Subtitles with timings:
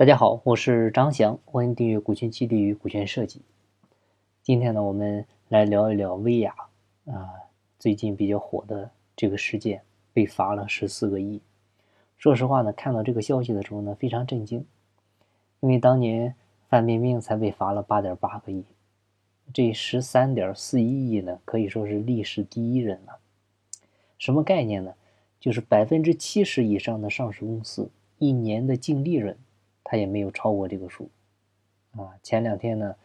[0.00, 3.42] 大家好，我是张翔，欢迎订阅股权激励与股权设计。
[4.42, 6.54] 今天呢，我们来聊一聊薇娅
[7.04, 7.28] 啊，
[7.78, 9.82] 最近比较火的这个事件，
[10.14, 11.42] 被罚了十四个亿。
[12.16, 14.64] 说实话呢，看到这个消息的时候呢，非常震惊，
[15.60, 16.34] 因为当年
[16.70, 18.64] 范冰冰才被罚了八点八个亿，
[19.52, 23.18] 这十三点四一亿呢，可以说是历史第一人了。
[24.16, 24.94] 什么概念呢？
[25.38, 29.36] 就是百分之七十以上的上市公司一年的净利润。
[29.82, 31.10] 他也没有超过这个数，
[31.92, 32.96] 啊，前两天呢，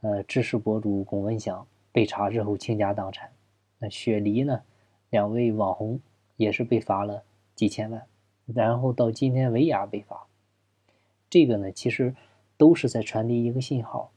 [0.00, 3.30] 呃，知识博主龚文祥被查之后倾家荡产，
[3.78, 4.62] 那雪梨呢，
[5.10, 6.00] 两位网红
[6.36, 7.22] 也是被罚了
[7.54, 8.06] 几千万，
[8.46, 10.26] 然后到今天维亚被罚，
[11.30, 12.14] 这个呢，其实
[12.56, 14.10] 都是在传递一个信号，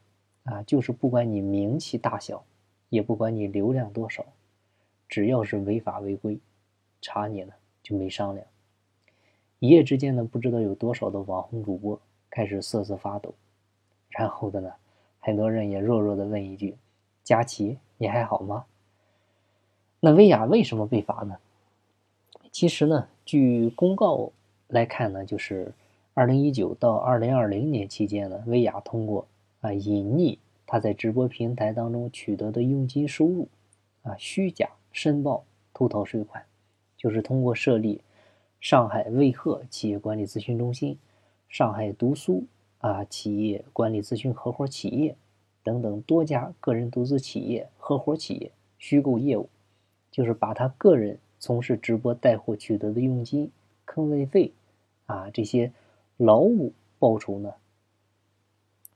[0.43, 2.43] 啊，就是不管你名气大小，
[2.89, 4.25] 也不管你流量多少，
[5.07, 6.39] 只要是违法违规，
[7.01, 7.53] 查你呢
[7.83, 8.47] 就没商量。
[9.59, 13.33] 一夜之间呢，不知道有多少的网红主播开始瑟瑟发抖，
[14.09, 14.71] 然后的呢，
[15.19, 16.75] 很多人也弱弱的问一句
[17.23, 18.65] ：“佳琪，你还好吗？”
[19.99, 21.37] 那薇娅为什么被罚呢？
[22.51, 24.31] 其实呢，据公告
[24.67, 25.73] 来看呢，就是
[26.13, 29.27] 二零一九到二零二零年期间呢，薇娅通过
[29.61, 33.47] 啊隐匿她在直播平台当中取得的佣金收入，
[34.03, 36.45] 啊虚假申报偷逃税款，
[36.95, 38.01] 就是通过设立。
[38.59, 40.97] 上海卫鹤企业管理咨询中心、
[41.47, 42.45] 上海读书
[42.79, 45.15] 啊企业管理咨询合伙企业
[45.63, 49.47] 等等多家个人独资企业、合伙企业虚构业务，
[50.11, 53.51] 就是把他个人从事直播带货取得的佣金、
[53.85, 54.51] 坑位费
[55.05, 55.71] 啊这些
[56.17, 57.53] 劳务报酬呢，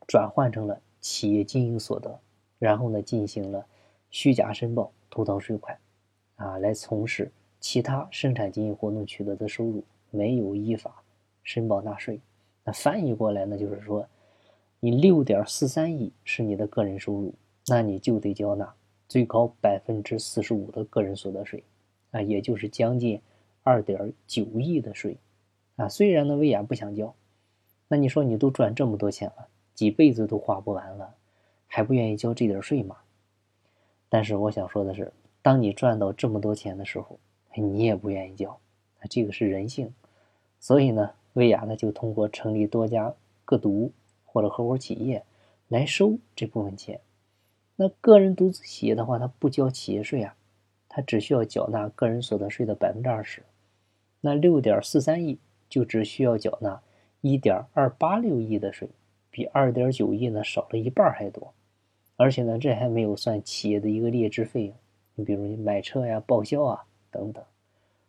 [0.07, 2.19] 转换成了企业经营所得，
[2.57, 3.65] 然后呢进行了
[4.09, 5.77] 虚假申报、偷逃税款
[6.35, 7.31] 啊来从事。
[7.61, 11.03] 其他生产经营活动取得的收入没有依法
[11.43, 12.19] 申报纳税，
[12.63, 14.05] 那翻译过来呢，就是说，
[14.79, 17.33] 你六点四三亿是你的个人收入，
[17.67, 18.73] 那你就得交纳
[19.07, 21.63] 最高百分之四十五的个人所得税，
[22.09, 23.21] 啊，也就是将近
[23.63, 25.17] 二点九亿的税，
[25.75, 27.13] 啊，虽然呢，薇娅不想交，
[27.87, 31.15] 那你说你都赚这么多钱了，几辈子都花不完了，
[31.67, 32.97] 还不愿意交这点税吗？
[34.09, 35.13] 但是我想说的是，
[35.43, 37.19] 当你赚到这么多钱的时候，
[37.55, 38.59] 你也不愿意交，
[39.01, 39.93] 那这个是人性，
[40.59, 43.13] 所以呢，薇娅呢就通过成立多家
[43.43, 43.91] 个独
[44.25, 45.23] 或者合伙企业
[45.67, 47.01] 来收这部分钱。
[47.75, 50.35] 那个人独资企业的话，他不交企业税啊，
[50.87, 53.43] 他只需要缴纳个人所得税的百分之二十。
[54.21, 56.81] 那六点四三亿就只需要缴纳
[57.21, 58.87] 一点二八六亿的税，
[59.29, 61.53] 比二点九亿呢少了一半还多。
[62.17, 64.75] 而且呢，这还没有算企业的一个劣质费用，
[65.15, 66.85] 你比如你买车呀、报销啊。
[67.11, 67.43] 等等，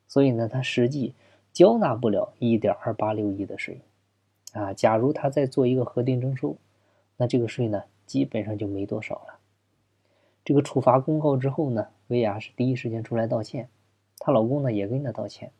[0.06, 1.14] 所以呢，他实际
[1.52, 3.80] 交纳不了一点二八六亿的税
[4.52, 4.72] 啊。
[4.72, 6.56] 假如他再做一个核定征收，
[7.16, 9.38] 那这个税呢，基本上就没多少了。
[10.44, 13.68] 这个处罚公告之后呢，薇娅是第一时间出来道歉，
[14.18, 15.50] 她老公呢也跟着道歉。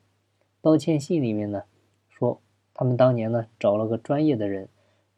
[0.61, 1.65] 道歉信里面呢
[2.09, 2.41] 说，
[2.73, 4.69] 他们当年呢找了个专业的人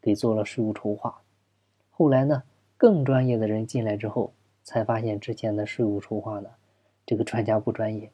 [0.01, 1.21] 给做了税务筹划，
[1.91, 2.43] 后来呢
[2.77, 6.51] 更专业的人进来之后，才发现之前的税务筹划呢。
[7.07, 8.11] 这个专家不专业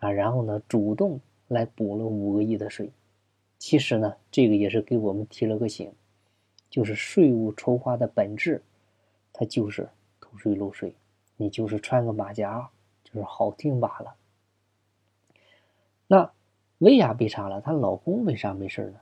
[0.00, 2.90] 啊，然后呢，主动来补了五个亿的税。
[3.58, 5.92] 其实呢，这个也是给我们提了个醒，
[6.70, 8.62] 就是税务筹划的本质，
[9.32, 9.88] 它就是
[10.20, 10.94] 偷税漏税，
[11.36, 12.70] 你就是穿个马甲，
[13.04, 14.14] 就是好听罢了。
[16.06, 16.30] 那
[16.78, 19.00] 薇娅被查了，她老公为啥没事呢？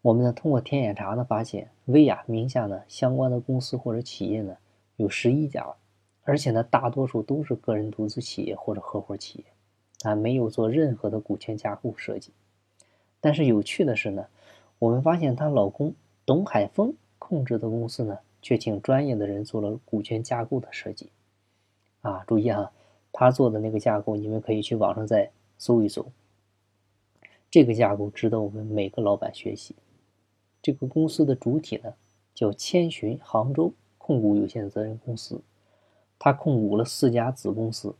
[0.00, 4.56] 我们呢，通过天眼查呢，发现薇娅名下呢相关的公司或者企业呢
[4.96, 5.74] 有十一家。
[6.24, 9.44] 而且呢，大多数都是个人独资企业或者合伙企业，
[10.08, 12.30] 啊，没有做任何的股权架构设计。
[13.20, 14.26] 但是有趣的是呢，
[14.78, 15.94] 我们发现她老公
[16.24, 21.10] 董海峰控制的公司呢，却请专业的人做了股权架构的设计。
[22.02, 22.72] 啊，注意哈，
[23.12, 26.06] 他做的那个架构，你们可以去网上再搜一搜。
[27.50, 29.76] 这个架构值得我们每个老板学习。
[30.62, 31.94] 这个公司的主体呢，
[32.34, 35.40] 叫千寻杭州控股有限责任公司。
[36.24, 37.96] 他控股了四家子公司，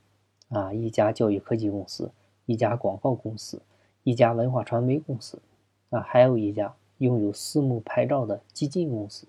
[0.51, 2.13] 啊，一家教育科技公司，
[2.47, 3.61] 一家广告公司，
[4.05, 5.43] 一家文化传媒公司，
[5.91, 9.27] 啊，还有一家拥有私募牌照的基金公司。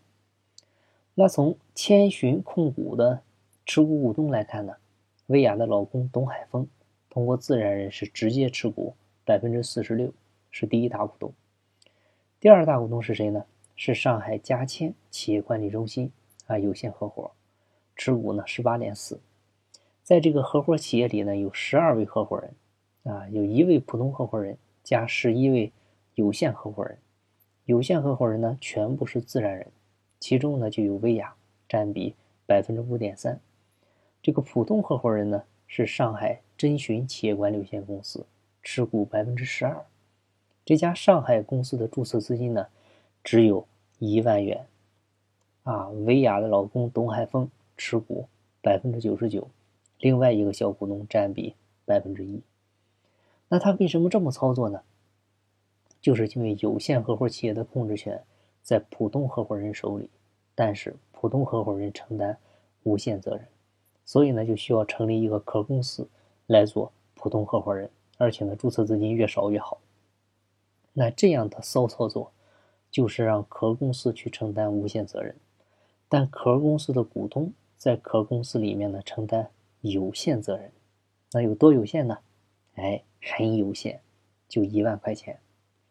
[1.15, 3.23] 那从千寻控股的
[3.65, 4.75] 持股股东来看呢，
[5.25, 6.67] 薇娅的老公董海峰
[7.09, 8.93] 通过自然人是直接持股
[9.25, 10.13] 百分之四十六，
[10.51, 11.33] 是第一大股东。
[12.39, 13.43] 第二大股东是谁呢？
[13.75, 16.11] 是上海嘉千企业管理中心
[16.45, 17.31] 啊有限合伙。
[17.95, 19.19] 持股呢十八点四，
[20.03, 25.71] 在这个合伙企业里呢，有十二位合伙人，啊，有一位普通合伙人加十一位
[26.15, 26.97] 有限合伙人，
[27.65, 29.67] 有限合伙人呢全部是自然人，
[30.19, 31.33] 其中呢就有薇娅
[31.69, 33.39] 占比百分之五点三。
[34.21, 38.25] 这个普通合伙人呢是上海臻寻企业管理有限公司，
[38.61, 39.85] 持股百分之十二。
[40.65, 42.67] 这家上海公司的注册资金呢
[43.23, 43.67] 只有
[43.99, 44.65] 一万元。
[45.63, 48.27] 啊，薇娅的老公董海峰持股
[48.61, 49.47] 百分之九十九，
[49.99, 51.55] 另外一个小股东占比
[51.85, 52.41] 百分之一。
[53.49, 54.81] 那他为什么这么操作呢？
[56.01, 58.23] 就是因为有限合伙企业的控制权
[58.61, 60.09] 在普通合伙人手里，
[60.55, 62.37] 但是普通合伙人承担
[62.83, 63.47] 无限责任，
[64.03, 66.07] 所以呢就需要成立一个壳公司
[66.47, 69.79] 来做普通合伙人，而且呢注册资金越少越好。
[70.91, 72.31] 那这样的骚操作，
[72.91, 75.35] 就是让壳公司去承担无限责任。
[76.09, 77.53] 但壳公司的股东
[77.83, 79.49] 在壳公司里面呢承担
[79.81, 80.71] 有限责任，
[81.33, 82.17] 那有多有限呢？
[82.75, 83.99] 哎，很有限，
[84.47, 85.37] 就一万块钱。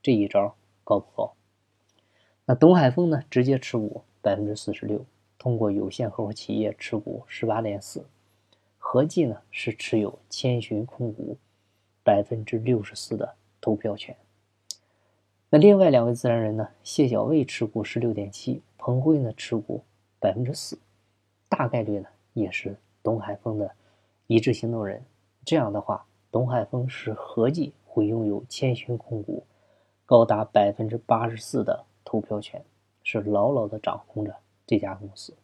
[0.03, 1.35] 这一招高不高？
[2.47, 5.05] 那董海峰呢直接持股百分之四十六，
[5.37, 8.07] 通过有限合伙企业持股十八点四，
[8.79, 11.37] 合计呢是持有千寻控股
[12.03, 14.17] 百分之六十四的投票权。
[15.51, 19.85] 那另外两位自然人呢，谢小卫持股十六点七，彭辉呢持股。
[20.19, 20.79] 百分之四，
[21.53, 23.71] 大概率呢也是董海峰的
[24.27, 25.05] 一致行动人。
[25.45, 29.45] 这样的话，董海峰是合计会拥有千寻控股
[30.07, 32.65] 高达百分之八十四的投票权，
[33.03, 34.35] 是牢牢的掌控着
[34.67, 35.35] 这家公司。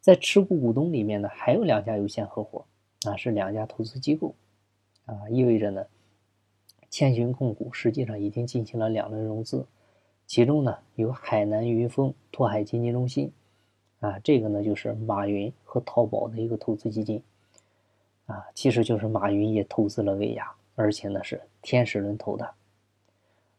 [0.00, 2.64] 在持股股东里面呢，还有两家有限合伙，
[3.04, 4.34] 啊是两家投资机构，
[5.04, 5.84] 啊意味着呢，
[6.88, 9.66] 千寻控股实际上已经进行了两轮融资，
[10.26, 13.30] 其中呢有海南云峰拓海基金中心。
[14.00, 17.20] 啊，这个呢就是马云和淘宝的一个投资基金，
[18.26, 22.48] 啊，其实就是马云也投资了薇娅，而且呢是天使轮投的。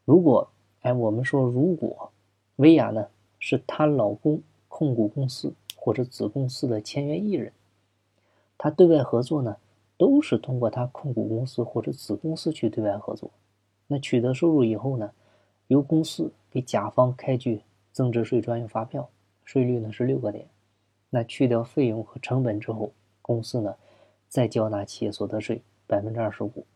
[0.06, 0.50] 如果，
[0.82, 2.10] 哎，我们说如果
[2.56, 3.08] 薇娅呢
[3.38, 7.52] 是她老公控股公司或者子公司的签约艺人，
[8.58, 9.58] 她对外合作呢
[9.98, 13.30] 都是通过她控股公司或者子公司去对外合作，
[13.88, 15.12] 那取得收入以后呢，
[15.68, 17.62] 由公司给甲方开具
[17.92, 19.10] 增值税专用发票。
[19.50, 20.46] 税率呢是六个点，
[21.10, 23.76] 那去掉费用和成本之后，公司呢
[24.28, 26.68] 再缴纳企业所得税百分之二十五。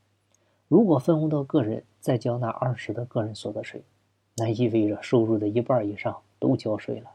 [0.68, 3.84] 如果分红到个人，再缴纳二十的个人所得税，
[4.38, 7.12] 那意味着收入的一半以上都交税了，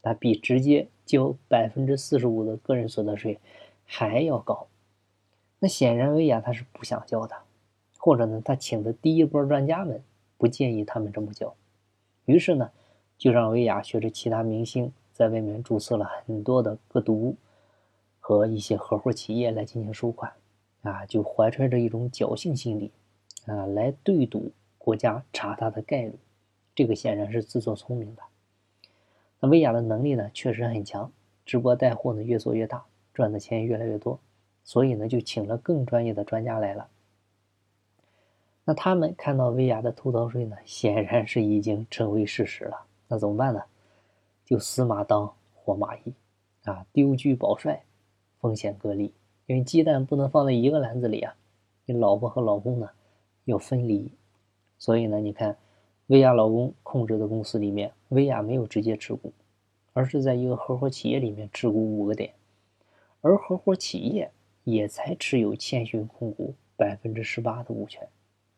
[0.00, 3.38] 那比直接交百分之四十五的个人所得税
[3.84, 4.66] 还要高。
[5.58, 7.36] 那显然薇娅他是不想交的，
[7.98, 10.02] 或者呢他请的第一波专家们
[10.38, 11.54] 不建议他们这么交，
[12.24, 12.70] 于是呢。
[13.16, 17.36] 就让薇娅学着其他明星，在外面注册了很多的个独
[18.20, 20.32] 和一些合伙企业来进行收款，
[20.82, 22.90] 啊，就怀揣着一种侥幸心理，
[23.46, 26.14] 啊，来对赌国家查他的概率。
[26.74, 28.22] 这个显然是自作聪明的。
[29.40, 31.12] 那薇娅的能力呢，确实很强，
[31.46, 34.18] 直播带货呢越做越大，赚的钱越来越多，
[34.64, 36.88] 所以呢，就请了更专业的专家来了。
[38.64, 42.86] 那他们看到薇娅的偷逃税呢，显然是已经成为事实了。
[43.14, 43.62] 那怎么办呢？
[44.44, 46.12] 就死马当活马医，
[46.64, 47.84] 啊，丢车保帅，
[48.40, 49.04] 风险隔离。
[49.46, 51.32] 因为鸡蛋不能放在一个篮子里啊，
[51.84, 52.90] 你老婆和老公呢
[53.44, 54.10] 要分离。
[54.78, 55.56] 所以呢，你看，
[56.08, 59.32] 薇娅老公控制的公司里面，薇娅没有直接持股，
[59.92, 62.34] 而是在一个合伙企业里面持股五个点，
[63.20, 64.28] 而合伙企业
[64.64, 68.08] 也才持有千寻控股百分之十八的股权。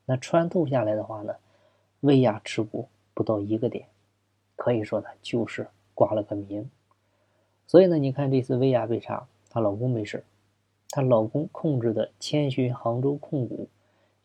[0.07, 1.35] 那穿透下来的话呢，
[2.01, 3.87] 薇娅持股不到一个点。
[4.57, 6.69] 可以说呢，就是挂了个名。
[7.69, 10.25] 所以呢，你看这次薇娅被查，她老公没事
[10.91, 13.69] 她老公控制的千寻杭州控股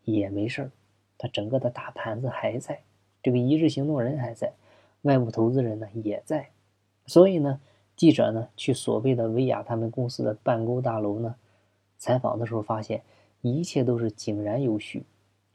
[0.03, 0.71] 也没事
[1.17, 2.81] 她整个的大盘子还在，
[3.21, 4.53] 这个一致行动人还在，
[5.03, 6.49] 外部投资人呢也在。
[7.05, 7.59] 所以呢，
[7.95, 11.35] 记者呢去所谓的薇娅他们公司的办公大楼呢
[11.97, 13.01] 采访的时候，发现
[13.41, 15.03] 一切都是井然有序。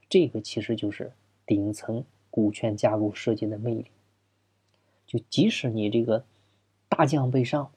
[0.09, 1.13] 这个其实就是
[1.47, 3.87] 顶层股权架构设计的魅力。
[5.07, 6.25] 就即使你这个
[6.89, 7.71] 大将被上，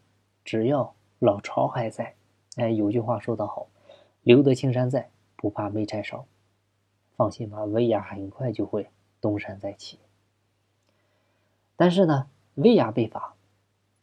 [0.43, 2.15] 只要老巢还在，
[2.55, 3.67] 哎，有句话说得好，
[4.23, 6.25] 留得青山在，不怕没柴烧。
[7.15, 8.89] 放心吧，薇娅很快就会
[9.21, 9.99] 东山再起。
[11.75, 13.35] 但是呢，薇娅被罚，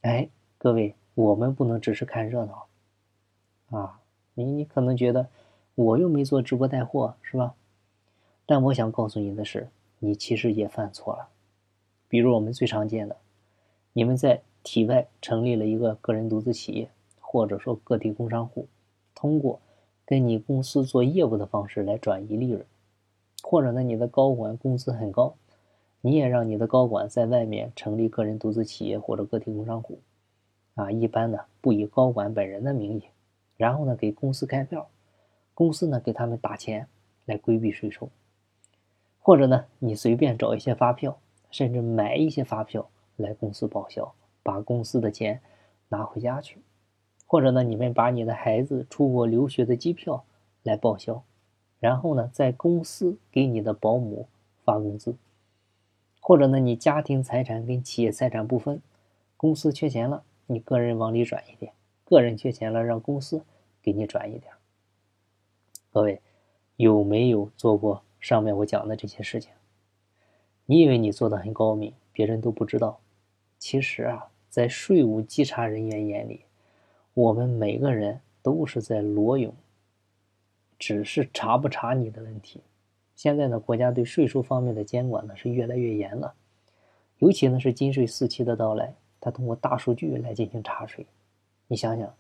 [0.02, 0.28] 哎，
[0.58, 2.66] 各位，我们不能只是看热闹
[3.70, 4.00] 啊！
[4.34, 5.28] 你你可能觉得
[5.74, 7.54] 我又没做直播带货，是吧？
[8.44, 9.68] 但我想告诉你的是，
[9.98, 11.28] 你其实也犯错了。
[12.08, 13.16] 比如我们最常见的，
[13.92, 16.88] 你们在体外成立了一个个人独资企业，
[17.20, 18.66] 或者说个体工商户，
[19.14, 19.60] 通过
[20.04, 22.64] 跟你公司做业务的方式来转移利润，
[23.42, 25.34] 或者呢你的高管工资很高，
[26.00, 29.98] 你也让你的高管在外面成立个人独资企业或者个体工商户，
[30.74, 33.02] 啊，一般呢不以高管本人的名义，
[33.56, 34.88] 然后呢给公司开票，
[35.54, 36.86] 公司呢给他们打钱
[37.24, 38.08] 来规避税收，
[39.20, 41.18] 或者呢你随便找一些发票，
[41.50, 45.40] 甚至买一些发票来公司报销，把公司的钱
[45.88, 46.58] 拿回家去，
[47.26, 50.24] 或者呢你们把你的孩子出国留学的机票
[50.62, 51.22] 来报销，
[51.78, 54.28] 然后呢在公司给你的保姆
[54.64, 55.16] 发工资。
[56.20, 58.82] 或者呢，你家庭财产跟企业财产不分，
[59.36, 61.72] 公司缺钱了，你个人往里转一点；
[62.04, 63.44] 个人缺钱了，让公司
[63.80, 64.52] 给你转一点。
[65.92, 66.20] 各位
[66.74, 69.52] 有没有做过上面我讲的这些事情？
[70.66, 72.98] 你以为你做的很高明，别人都不知道。
[73.58, 76.40] 其实啊，在税务稽查人员眼里，
[77.14, 79.54] 我们每个人都是在裸泳，
[80.78, 82.60] 只是查不查你的问题。
[83.14, 86.34] 现在呢，国家对税收方面的监管呢是越来越严了，
[87.18, 91.06] 尤其呢是金税四期的到来，它通过大数据来进行查税。
[91.68, 92.14] 你想想，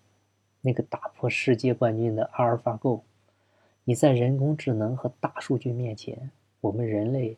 [0.60, 3.02] 那个打破世界冠军的阿尔法狗，
[3.84, 7.36] 你在人工智能和大数据面前，我们人类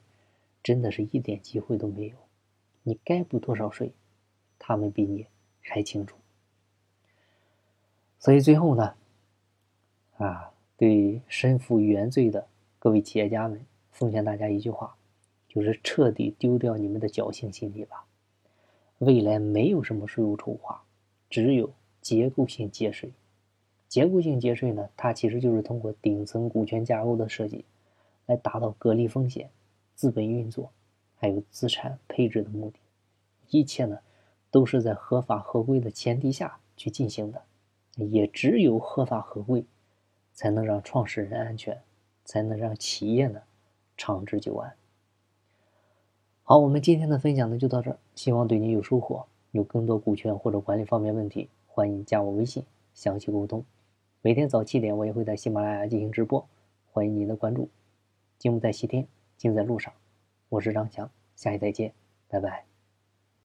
[0.62, 2.16] 真的是一点机会都没有。
[2.82, 3.92] 你该补多少税，
[4.58, 5.26] 他们比你
[5.60, 6.16] 还清楚。
[8.18, 8.94] 所以最后呢，
[10.16, 12.46] 啊，对身负原罪的。
[12.78, 14.96] 各位企业家们，奉劝大家一句话，
[15.48, 18.06] 就是彻底丢掉你们的侥幸心理吧。
[18.98, 20.82] 未来没有什么税务筹划，
[21.28, 23.12] 只有结构性节税。
[23.88, 27.64] 结构性节税呢，它其实就是通过顶层股权架构的设计，
[28.26, 29.50] 来达到隔离风险、
[29.98, 30.70] 资本运作
[31.16, 32.78] 还有资产配置的目的。
[33.50, 33.98] 一切呢，
[34.48, 37.42] 都是在合法合规的前提下去进行的。
[37.96, 39.64] 也只有合法合规，
[40.32, 41.82] 才能让创始人安全。
[42.24, 43.40] 才能让企业呢
[43.96, 44.76] 长治久安。
[46.42, 49.24] 好，我们今天的分享呢就到这儿，希望对您有收获。
[49.52, 52.62] 有更多股权或者管理方面问题，欢迎加我微信
[52.92, 53.64] 详细沟通。
[54.20, 56.46] 每天早七点我也会在喜马拉雅进行直播，
[56.92, 57.70] 欢迎您的关注。
[58.36, 59.94] 金不在西天，尽在路上。
[60.50, 61.94] 我是张强，下期再见，
[62.28, 62.67] 拜拜。